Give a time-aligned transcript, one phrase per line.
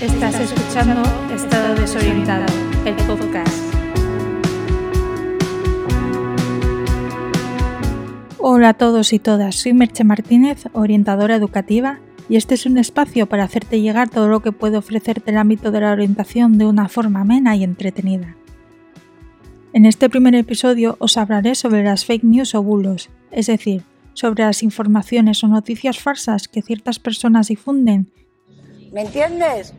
[0.00, 1.02] Estás escuchando
[1.34, 2.46] Estado Desorientado,
[2.84, 3.74] el podcast.
[8.38, 11.98] Hola a todos y todas, soy Merche Martínez, orientadora educativa,
[12.28, 15.72] y este es un espacio para hacerte llegar todo lo que puede ofrecerte el ámbito
[15.72, 18.36] de la orientación de una forma amena y entretenida.
[19.72, 23.82] En este primer episodio os hablaré sobre las fake news o bulos, es decir,
[24.14, 28.12] sobre las informaciones o noticias falsas que ciertas personas difunden.
[28.92, 29.74] ¿Me entiendes?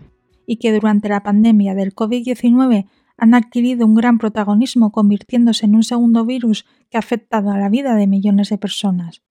[0.49, 5.83] Y que durante la pandemia del COVID-19 han adquirido un gran protagonismo convirtiéndose en un
[5.83, 9.21] segundo virus que ha afectado a la vida de millones de personas.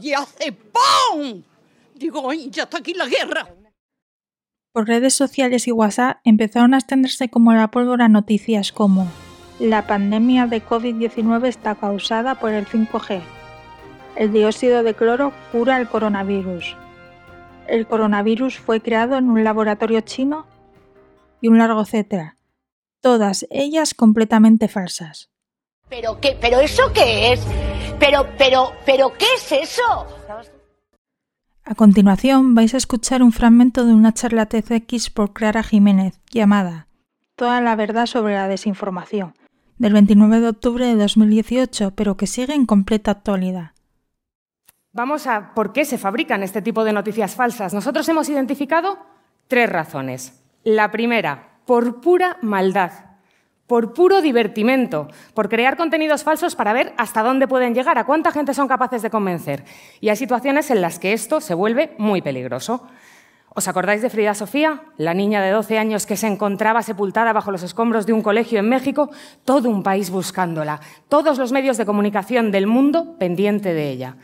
[0.00, 1.42] Y hace ¡pum!
[1.94, 3.46] Digo, ya está aquí la guerra.
[4.72, 9.06] Por redes sociales y WhatsApp empezaron a extenderse como la pólvora noticias como
[9.60, 13.20] la pandemia de COVID-19 está causada por el 5G.
[14.16, 16.76] El dióxido de cloro cura el coronavirus
[17.68, 20.46] el coronavirus fue creado en un laboratorio chino
[21.40, 22.36] y un largo etcétera.
[23.00, 25.30] Todas ellas completamente falsas.
[25.88, 26.36] ¿Pero qué?
[26.40, 27.46] ¿Pero eso qué es?
[27.98, 30.06] ¿Pero, pero, pero qué es eso?
[31.64, 36.88] A continuación vais a escuchar un fragmento de una charla TCX por Clara Jiménez llamada
[37.36, 39.34] Toda la verdad sobre la desinformación,
[39.76, 43.72] del 29 de octubre de 2018, pero que sigue en completa actualidad.
[44.98, 47.72] Vamos a por qué se fabrican este tipo de noticias falsas.
[47.72, 48.98] Nosotros hemos identificado
[49.46, 50.42] tres razones.
[50.64, 52.90] La primera, por pura maldad,
[53.68, 58.32] por puro divertimento, por crear contenidos falsos para ver hasta dónde pueden llegar, a cuánta
[58.32, 59.64] gente son capaces de convencer.
[60.00, 62.84] Y hay situaciones en las que esto se vuelve muy peligroso.
[63.50, 67.52] ¿Os acordáis de Frida Sofía, la niña de 12 años que se encontraba sepultada bajo
[67.52, 69.10] los escombros de un colegio en México?
[69.44, 74.16] Todo un país buscándola, todos los medios de comunicación del mundo pendiente de ella.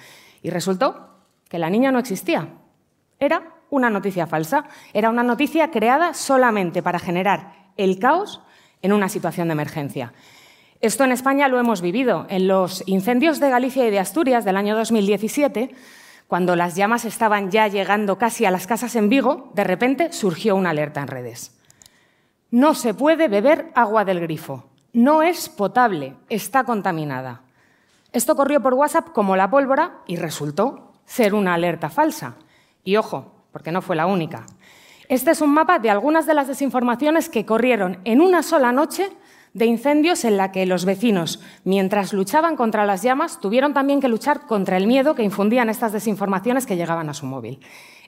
[0.44, 1.08] Y resultó
[1.48, 2.48] que la niña no existía.
[3.18, 8.42] Era una noticia falsa, era una noticia creada solamente para generar el caos
[8.82, 10.12] en una situación de emergencia.
[10.82, 12.26] Esto en España lo hemos vivido.
[12.28, 15.74] En los incendios de Galicia y de Asturias del año 2017,
[16.28, 20.56] cuando las llamas estaban ya llegando casi a las casas en Vigo, de repente surgió
[20.56, 21.58] una alerta en redes.
[22.50, 24.68] No se puede beber agua del grifo.
[24.92, 27.43] No es potable, está contaminada.
[28.14, 32.36] Esto corrió por WhatsApp como la pólvora y resultó ser una alerta falsa.
[32.84, 34.46] Y ojo, porque no fue la única.
[35.08, 39.10] Este es un mapa de algunas de las desinformaciones que corrieron en una sola noche
[39.52, 44.06] de incendios en la que los vecinos, mientras luchaban contra las llamas, tuvieron también que
[44.06, 47.58] luchar contra el miedo que infundían estas desinformaciones que llegaban a su móvil.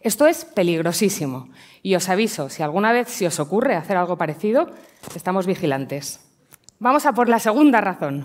[0.03, 1.49] Esto es peligrosísimo
[1.83, 4.71] y os aviso, si alguna vez se os ocurre hacer algo parecido,
[5.17, 6.21] estamos vigilantes.
[6.79, 8.25] Vamos a por la segunda razón,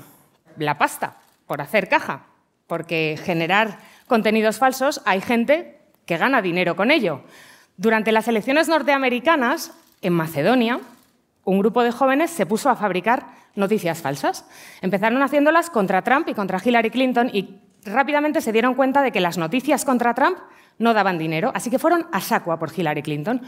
[0.57, 1.20] la pasta
[1.51, 2.28] por hacer caja,
[2.66, 7.23] porque generar contenidos falsos hay gente que gana dinero con ello.
[7.75, 10.79] Durante las elecciones norteamericanas, en Macedonia,
[11.44, 13.25] un grupo de jóvenes se puso a fabricar
[13.56, 14.45] noticias falsas.
[14.79, 19.19] Empezaron haciéndolas contra Trump y contra Hillary Clinton y rápidamente se dieron cuenta de que
[19.19, 20.38] las noticias contra Trump
[20.79, 23.41] no daban dinero, así que fueron a saco por Hillary Clinton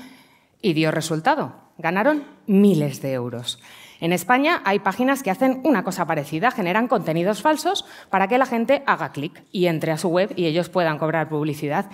[0.62, 1.56] y dio resultado.
[1.78, 3.62] Ganaron miles de euros.
[4.04, 8.46] En España hay páginas que hacen una cosa parecida, generan contenidos falsos para que la
[8.46, 11.90] gente haga clic y entre a su web y ellos puedan cobrar publicidad.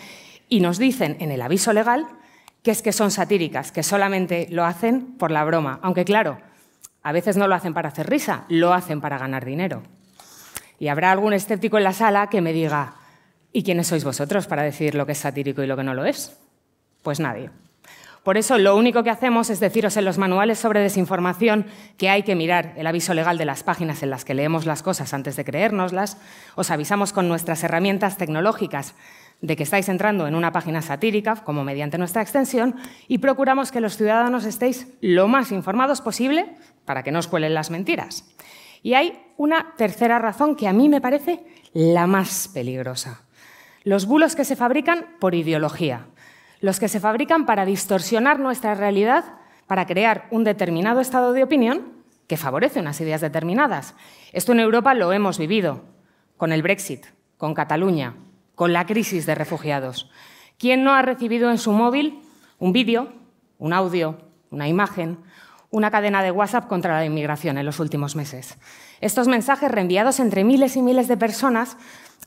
[0.48, 2.08] Y nos dicen en el aviso legal
[2.64, 5.80] que es que son satíricas, que solamente lo hacen por la broma.
[5.84, 6.40] Aunque claro,
[7.04, 9.84] a veces no lo hacen para hacer risa, lo hacen para ganar dinero.
[10.80, 12.96] Y habrá algún escéptico en la sala que me diga,
[13.54, 16.06] ¿y quiénes sois vosotros para decir lo que es satírico y lo que no lo
[16.06, 16.36] es?
[17.04, 17.52] Pues nadie.
[18.24, 21.66] Por eso lo único que hacemos es deciros en los manuales sobre desinformación
[21.98, 24.84] que hay que mirar el aviso legal de las páginas en las que leemos las
[24.84, 26.18] cosas antes de creérnoslas.
[26.56, 28.94] Os avisamos con nuestras herramientas tecnológicas
[29.42, 32.76] de que estáis entrando en una página satírica, como mediante nuestra extensión,
[33.08, 37.54] y procuramos que los ciudadanos estéis lo más informados posible para que no os cuelen
[37.54, 38.26] las mentiras.
[38.84, 41.44] Y hay una tercera razón que a mí me parece
[41.74, 43.22] la más peligrosa.
[43.84, 46.08] Los bulos que se fabrican por ideología
[46.62, 49.26] los que se fabrican para distorsionar nuestra realidad,
[49.68, 53.96] para crear un determinado estado de opinión que favorece unas ideas determinadas.
[54.34, 55.84] Esto en Europa lo hemos vivido
[56.38, 57.08] con el Brexit,
[57.38, 58.16] con Cataluña,
[58.56, 60.12] con la crisis de refugiados.
[60.58, 62.22] ¿Quién no ha recibido en su móvil
[62.60, 63.14] un vídeo,
[63.58, 64.20] un audio,
[64.52, 65.18] una imagen,
[65.72, 68.58] una cadena de WhatsApp contra la inmigración en los últimos meses?
[69.02, 71.78] Estos mensajes reenviados entre miles y miles de personas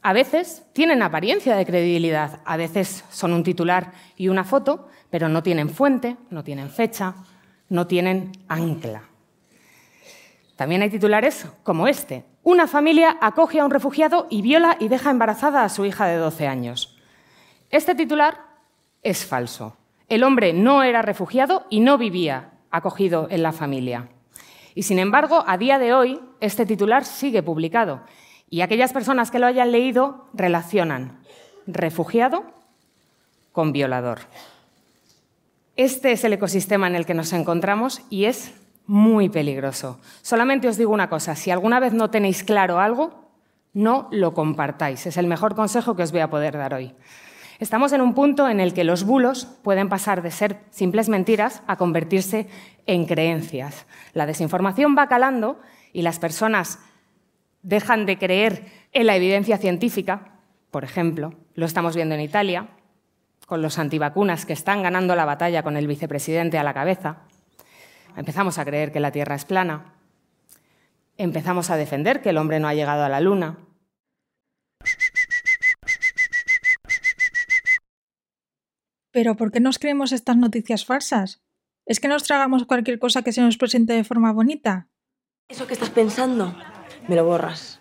[0.02, 5.28] a veces tienen apariencia de credibilidad, a veces son un titular y una foto, pero
[5.28, 7.14] no tienen fuente, no tienen fecha,
[7.68, 9.04] no tienen ancla.
[10.56, 12.24] También hay titulares como este.
[12.42, 16.16] Una familia acoge a un refugiado y viola y deja embarazada a su hija de
[16.16, 16.98] 12 años.
[17.70, 18.38] Este titular
[19.02, 19.76] es falso.
[20.08, 24.08] el hombre no era refugiado y no vivía acogido en la familia.
[24.74, 28.02] Y sin embargo, a día de hoy, este titular sigue publicado
[28.52, 31.20] y aquellas personas que lo hayan leído relacionan
[31.66, 32.44] refugiado
[33.50, 34.18] con violador.
[35.76, 38.52] Este es el ecosistema en el que nos encontramos y es
[38.86, 39.98] muy peligroso.
[40.20, 43.24] Solamente os digo una cosa, si alguna vez no tenéis claro algo,
[43.72, 45.06] no lo compartáis.
[45.06, 46.94] Es el mejor consejo que os voy a poder dar hoy.
[47.58, 51.62] Estamos en un punto en el que los bulos pueden pasar de ser simples mentiras
[51.66, 52.48] a convertirse
[52.84, 53.86] en creencias.
[54.12, 55.58] La desinformación va calando
[55.94, 56.80] y las personas
[57.62, 62.68] dejan de creer en la evidencia científica, por ejemplo, lo estamos viendo en Italia,
[63.46, 67.22] con los antivacunas que están ganando la batalla con el vicepresidente a la cabeza.
[68.16, 69.94] Empezamos a creer que la Tierra es plana.
[71.16, 73.58] Empezamos a defender que el hombre no ha llegado a la Luna.
[79.10, 81.42] Pero ¿por qué nos creemos estas noticias falsas?
[81.84, 84.88] ¿Es que nos tragamos cualquier cosa que se nos presente de forma bonita?
[85.48, 86.56] Eso que estás pensando,
[87.08, 87.80] me lo borras.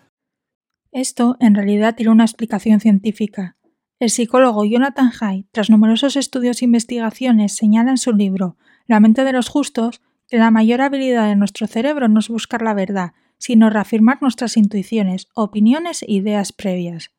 [0.90, 3.56] Esto en realidad tiene una explicación científica.
[3.98, 9.24] El psicólogo Jonathan Haidt, tras numerosos estudios e investigaciones, señala en su libro La mente
[9.24, 13.12] de los justos que la mayor habilidad de nuestro cerebro no es buscar la verdad,
[13.38, 17.10] sino reafirmar nuestras intuiciones, opiniones e ideas previas.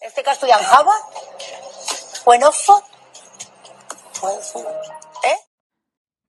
[0.00, 0.92] ¿Este que estudia en Java?
[2.24, 2.82] ¿O en Oxford?
[5.24, 5.36] ¿Eh?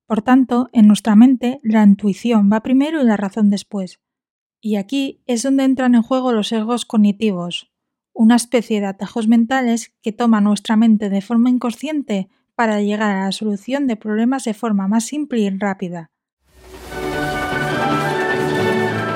[0.06, 4.00] Por tanto, en nuestra mente, la intuición va primero y la razón después.
[4.64, 7.72] Y aquí es donde entran en juego los sesgos cognitivos,
[8.14, 13.26] una especie de atajos mentales que toma nuestra mente de forma inconsciente para llegar a
[13.26, 16.12] la solución de problemas de forma más simple y rápida.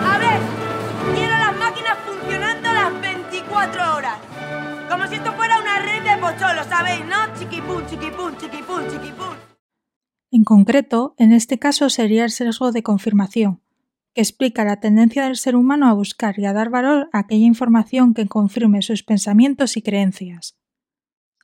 [0.03, 0.39] A ver,
[1.13, 4.17] quiero las máquinas funcionando las 24 horas.
[4.89, 7.05] Como si esto fuera una red de pocholos, ¿sabéis?
[7.05, 7.37] ¿No?
[7.37, 9.35] Chiquipum, chiquipum, chiquipum, chiquipum.
[10.31, 13.61] En concreto, en este caso sería el sesgo de confirmación,
[14.15, 17.45] que explica la tendencia del ser humano a buscar y a dar valor a aquella
[17.45, 20.57] información que confirme sus pensamientos y creencias.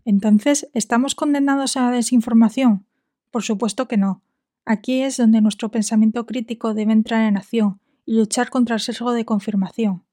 [0.05, 2.87] Entonces, ¿estamos condenados a la desinformación?
[3.29, 4.23] Por supuesto que no.
[4.65, 9.11] Aquí es donde nuestro pensamiento crítico debe entrar en acción y luchar contra el sesgo
[9.11, 10.05] de confirmación.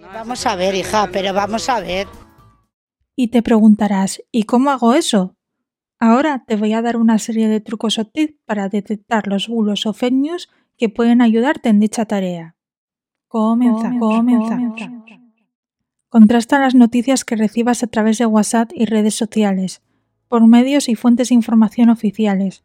[0.00, 2.08] Vamos a ver, hija, pero vamos a ver.
[3.14, 5.36] Y te preguntarás, ¿y cómo hago eso?
[5.98, 9.84] Ahora te voy a dar una serie de trucos o tips para detectar los bulos
[9.84, 10.48] o fake news
[10.80, 12.56] que pueden ayudarte en dicha tarea.
[13.28, 14.16] Comenzamos.
[14.16, 14.80] Comenzamos.
[16.08, 19.82] Contrasta las noticias que recibas a través de WhatsApp y redes sociales,
[20.26, 22.64] por medios y fuentes de información oficiales.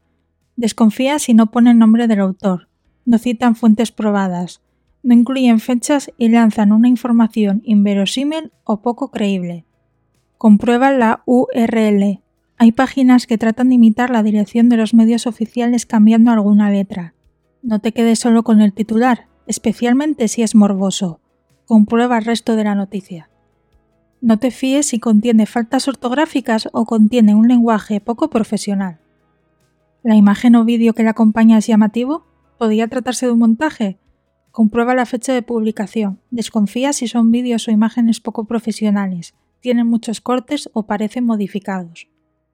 [0.55, 2.69] Desconfía si no ponen nombre del autor,
[3.03, 4.61] no citan fuentes probadas,
[5.03, 9.65] no incluyen fechas y lanzan una información inverosímil o poco creíble.
[10.37, 12.21] Comprueba la URL.
[12.55, 17.14] Hay páginas que tratan de imitar la dirección de los medios oficiales cambiando alguna letra.
[17.65, 21.19] No te quedes solo con el titular, especialmente si es morboso.
[21.65, 23.31] Comprueba el resto de la noticia.
[24.21, 28.99] No te fíes si contiene faltas ortográficas o contiene un lenguaje poco profesional.
[30.03, 32.27] ¿La imagen o vídeo que le acompaña es llamativo?
[32.59, 33.97] ¿Podría tratarse de un montaje?
[34.51, 36.19] Comprueba la fecha de publicación.
[36.29, 42.09] Desconfía si son vídeos o imágenes poco profesionales, tienen muchos cortes o parecen modificados.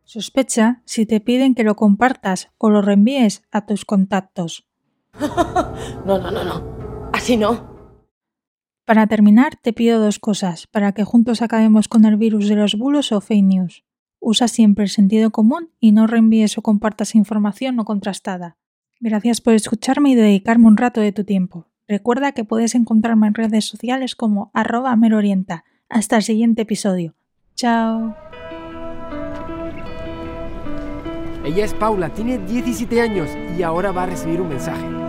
[0.06, 4.71] Sospecha si te piden que lo compartas o lo reenvíes a tus contactos.
[6.06, 7.10] No, no, no, no.
[7.14, 7.72] Así no.
[8.86, 12.76] Para terminar, te pido dos cosas para que juntos acabemos con el virus de los
[12.76, 13.84] bulos o fake news.
[14.20, 18.58] Usa siempre el sentido común y no reenvíes o compartas información no contrastada.
[19.00, 21.68] Gracias por escucharme y dedicarme un rato de tu tiempo.
[21.88, 25.66] Recuerda que puedes encontrarme en redes sociales como arroba merorienta.
[25.90, 27.16] Hasta el siguiente episodio.
[27.56, 28.16] Chao.
[31.44, 35.01] Ella es Paula, tiene 17 años y ahora va a recibir un mensaje.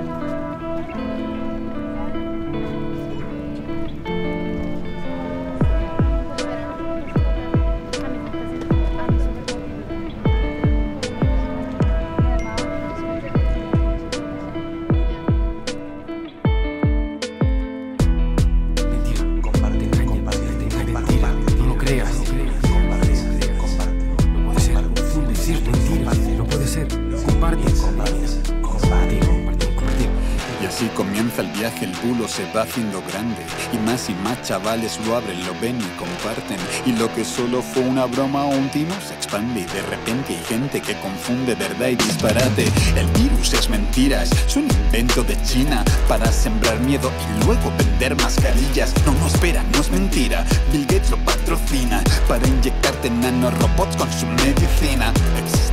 [32.56, 33.42] Va haciendo grande.
[33.72, 36.58] Y más y más chavales lo abren, lo ven y comparten.
[36.86, 39.60] Y lo que solo fue una broma o un timo se expande.
[39.60, 42.64] Y de repente hay gente que confunde verdad y disparate.
[42.96, 48.16] El virus es mentira, es un invento de China para sembrar miedo y luego vender
[48.16, 48.94] mascarillas.
[49.06, 50.44] No, no, espera, no es mentira.
[50.72, 55.12] Bill Gates lo patrocina para inyectarte nanorobots con su medicina.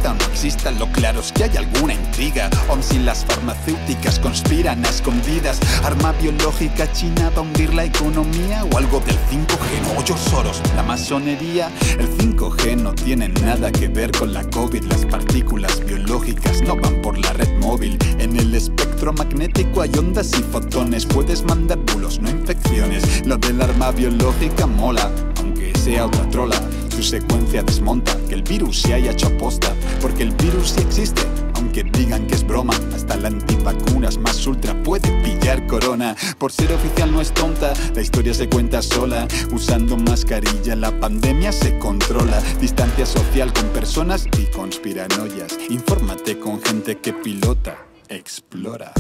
[0.02, 2.50] No exista, lo claro es que hay alguna intriga.
[2.70, 8.78] Aun si las farmacéuticas conspiran a escondidas, arma biológica china para hundir la economía o
[8.78, 11.70] algo del 5G, no, yo Soros, la masonería.
[12.00, 17.02] El 5G no tiene nada que ver con la COVID, las partículas biológicas no van
[17.02, 17.98] por la red móvil.
[18.20, 23.28] En el espectro magnético hay ondas y fotones, puedes mandar bulos, no infecciones.
[23.28, 26.56] Lo del arma biológica mola, aunque sea otra trola.
[27.00, 31.22] Su secuencia desmonta que el virus se haya hecho aposta, porque el virus sí existe.
[31.56, 36.18] Aunque digan que es broma, hasta la antivacunas más ultra puede pillar corona.
[36.38, 39.30] Por ser oficial no es tonta, la historia se cuenta sola.
[39.54, 42.42] Usando mascarilla la pandemia se controla.
[42.60, 45.58] Distancia social con personas y conspiranoias.
[45.70, 47.78] Infórmate con gente que pilota,
[48.10, 48.92] explora.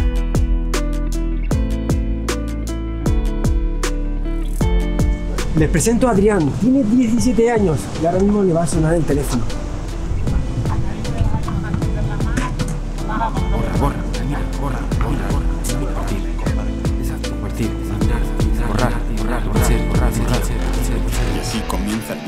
[5.57, 9.03] Les presento a Adrián, tiene 17 años y ahora mismo le va a sonar el
[9.03, 9.43] teléfono.
[13.07, 13.29] Borra,
[13.79, 13.95] borra,
[14.61, 14.98] borra, borra.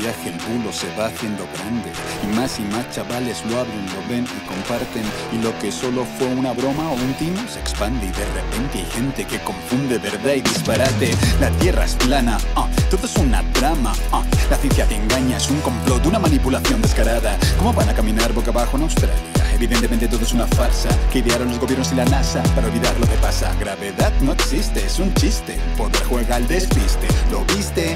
[0.02, 1.92] Viaje, el bulo se va haciendo grande.
[2.24, 5.04] Y más y más chavales lo abren, lo ven y comparten.
[5.32, 8.08] Y lo que solo fue una broma o un timo se expande.
[8.08, 11.12] Y de repente hay gente que confunde verdad y disparate.
[11.40, 13.94] La tierra es plana, ah, todo es una trama.
[14.12, 14.24] ah.
[14.50, 17.38] La ciencia te engaña, es un complot, una manipulación descarada.
[17.58, 19.16] ¿Cómo van a caminar boca abajo en Australia?
[19.54, 23.08] Evidentemente todo es una farsa que idearon los gobiernos y la NASA para olvidar lo
[23.08, 23.54] que pasa.
[23.60, 25.60] Gravedad no existe, es un chiste.
[25.78, 27.08] Poder juega al despiste.
[27.32, 27.91] ¿Lo viste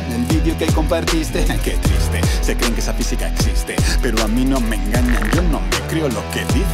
[0.57, 1.45] que compartiste?
[1.63, 2.21] Qué triste.
[2.41, 5.29] Se creen que esa física existe, pero a mí no me engañan.
[5.31, 6.65] Yo no creo lo que dicen.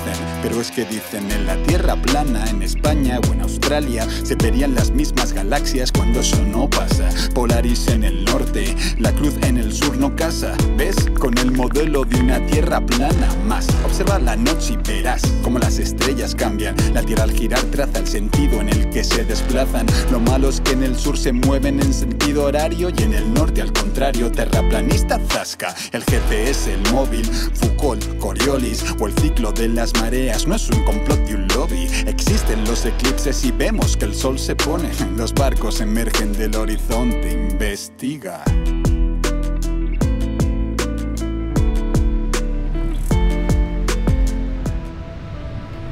[0.41, 4.73] Pero es que dicen en la Tierra plana, en España o en Australia, se verían
[4.75, 7.09] las mismas galaxias cuando eso no pasa.
[7.33, 10.55] Polaris en el norte, la cruz en el sur no casa.
[10.77, 10.95] ¿Ves?
[11.19, 13.67] Con el modelo de una Tierra plana más.
[13.85, 16.75] Observa la noche y verás cómo las estrellas cambian.
[16.93, 19.85] La Tierra al girar traza el sentido en el que se desplazan.
[20.11, 23.33] Lo malo es que en el sur se mueven en sentido horario y en el
[23.33, 24.31] norte al contrario.
[24.31, 30.47] Terraplanista zasca, el GPS, el móvil, Foucault, Coriolis el ciclo de las mareas.
[30.47, 31.87] No es un complot de un lobby.
[32.07, 34.89] Existen los eclipses y vemos que el sol se pone.
[35.17, 37.31] Los barcos emergen del horizonte.
[37.31, 38.43] Investiga.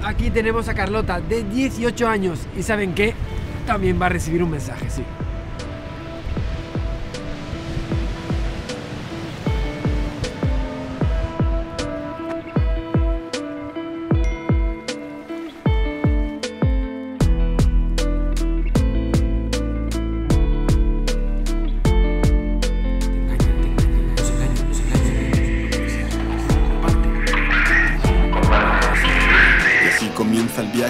[0.04, 3.14] Aquí tenemos a Carlota, de 18 años, y ¿saben qué?
[3.66, 5.04] También va a recibir un mensaje, sí.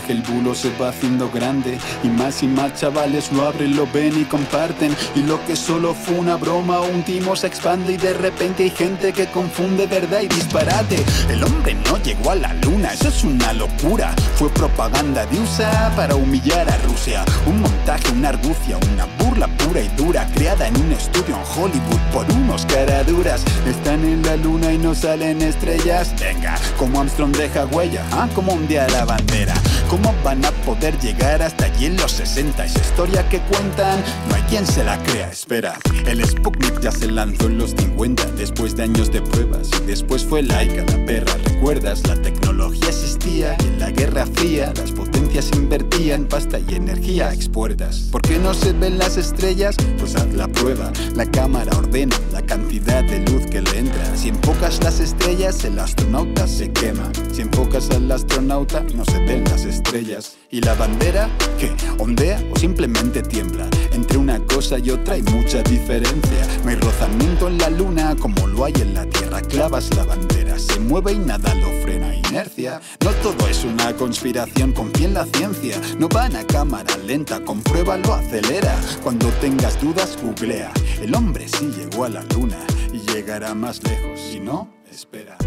[0.10, 1.78] El bulo se va haciendo grande.
[2.04, 4.96] Y más y más chavales lo abren, lo ven y comparten.
[5.16, 7.94] Y lo que solo fue una broma un timo se expande.
[7.94, 11.04] Y de repente hay gente que confunde verdad y disparate.
[11.30, 14.14] El hombre no llegó a la luna, eso es una locura.
[14.36, 17.24] Fue propaganda de USA para humillar a Rusia.
[17.46, 22.00] Un montaje, una argucia, una burla pura y dura Creada en un estudio en Hollywood
[22.14, 23.44] por unos caraduras.
[23.68, 26.14] Están en la luna y no salen estrellas.
[26.20, 28.28] Venga, como Armstrong deja huella, ¿ah?
[28.34, 29.54] Como un día la bandera
[29.90, 32.64] ¿Cómo van a poder llegar hasta allí en los 60?
[32.64, 37.08] Esa historia que cuentan, no hay quien se la crea Espera, el Sputnik ya se
[37.08, 41.34] lanzó en los 50 Después de años de pruebas Y después fue laica la perra
[41.44, 42.06] ¿Recuerdas?
[42.08, 45.09] La tecnología existía Y en la Guerra Fría las potencias
[45.54, 49.76] invertían Pasta y energía a expuertas ¿Por qué no se ven las estrellas?
[49.98, 54.30] Pues haz la prueba La cámara ordena la cantidad de luz que le entra Si
[54.30, 59.66] enfocas las estrellas el astronauta se quema Si enfocas al astronauta no se ven las
[59.66, 61.30] estrellas ¿Y la bandera?
[61.60, 61.72] ¿Qué?
[62.00, 63.70] ¿Ondea o simplemente tiembla?
[64.00, 66.48] Entre una cosa y otra hay mucha diferencia.
[66.64, 69.42] No hay rozamiento en la luna como lo hay en la tierra.
[69.42, 72.16] Clavas la bandera, se mueve y nada lo frena.
[72.16, 72.80] Inercia.
[73.04, 75.82] No todo es una conspiración, confía en la ciencia.
[75.98, 78.74] No van a cámara lenta, compruébalo, acelera.
[79.04, 80.72] Cuando tengas dudas, googlea.
[81.02, 82.60] El hombre sí llegó a la luna
[82.94, 84.18] y llegará más lejos.
[84.18, 85.38] Si no, espera